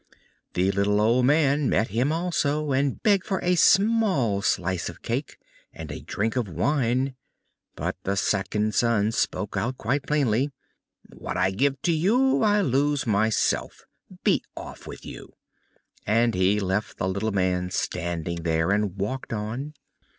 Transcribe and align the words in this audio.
The 0.55 0.71
little 0.71 0.99
old 0.99 1.27
man 1.27 1.69
met 1.69 1.89
him 1.89 2.11
also, 2.11 2.71
and 2.71 3.03
begged 3.03 3.23
for 3.23 3.39
a 3.43 3.53
small 3.53 4.41
slice 4.41 4.89
of 4.89 5.03
cake 5.03 5.37
and 5.73 5.91
a 5.91 5.99
drink 6.01 6.35
of 6.35 6.49
wine. 6.49 7.13
But 7.75 7.97
the 8.01 8.15
second 8.17 8.73
son 8.73 9.11
spoke 9.11 9.55
out 9.55 9.77
quite 9.77 10.07
plainly. 10.07 10.49
"What 11.13 11.37
I 11.37 11.51
give 11.51 11.79
to 11.83 11.91
you 11.91 12.41
I 12.41 12.61
lose 12.61 13.05
myself 13.05 13.85
be 14.23 14.43
off 14.57 14.87
with 14.87 15.05
you," 15.05 15.33
and 16.07 16.33
he 16.33 16.59
left 16.59 16.97
the 16.97 17.07
little 17.07 17.31
man 17.31 17.69
standing 17.69 18.41
there, 18.41 18.71
and 18.71 18.95
walked 18.97 19.31
on. 19.31 19.75